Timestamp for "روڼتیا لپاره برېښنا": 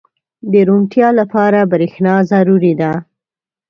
0.67-2.13